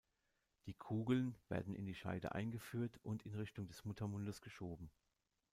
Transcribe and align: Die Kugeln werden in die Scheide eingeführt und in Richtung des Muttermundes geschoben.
Die 0.65 0.73
Kugeln 0.73 1.35
werden 1.47 1.75
in 1.75 1.85
die 1.85 1.93
Scheide 1.93 2.31
eingeführt 2.33 2.99
und 3.03 3.23
in 3.27 3.35
Richtung 3.35 3.67
des 3.67 3.85
Muttermundes 3.85 4.41
geschoben. 4.41 4.89